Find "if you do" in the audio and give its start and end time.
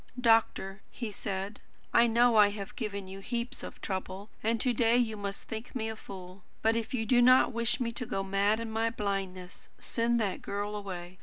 6.75-7.21